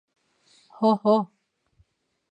[0.79, 1.15] Һо-һо!